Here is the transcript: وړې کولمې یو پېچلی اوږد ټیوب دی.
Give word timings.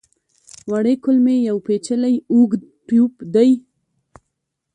وړې 0.69 0.93
کولمې 1.03 1.35
یو 1.49 1.57
پېچلی 1.65 2.15
اوږد 2.33 2.61
ټیوب 2.87 3.13
دی. 3.33 3.51